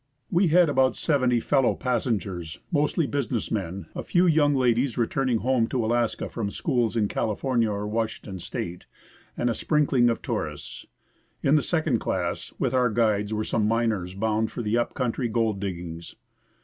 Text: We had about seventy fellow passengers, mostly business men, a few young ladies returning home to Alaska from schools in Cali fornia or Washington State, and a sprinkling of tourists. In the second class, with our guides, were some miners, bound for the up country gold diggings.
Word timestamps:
We 0.31 0.47
had 0.47 0.67
about 0.67 0.95
seventy 0.95 1.39
fellow 1.39 1.75
passengers, 1.75 2.57
mostly 2.71 3.05
business 3.05 3.51
men, 3.51 3.85
a 3.93 4.01
few 4.01 4.25
young 4.25 4.55
ladies 4.55 4.97
returning 4.97 5.37
home 5.37 5.67
to 5.67 5.85
Alaska 5.85 6.27
from 6.27 6.49
schools 6.49 6.97
in 6.97 7.07
Cali 7.07 7.35
fornia 7.35 7.69
or 7.69 7.87
Washington 7.87 8.39
State, 8.39 8.87
and 9.37 9.47
a 9.47 9.53
sprinkling 9.53 10.09
of 10.09 10.23
tourists. 10.23 10.87
In 11.43 11.55
the 11.55 11.61
second 11.61 11.99
class, 11.99 12.51
with 12.57 12.73
our 12.73 12.89
guides, 12.89 13.31
were 13.31 13.43
some 13.43 13.67
miners, 13.67 14.15
bound 14.15 14.51
for 14.51 14.63
the 14.63 14.75
up 14.75 14.95
country 14.95 15.27
gold 15.27 15.59
diggings. 15.59 16.15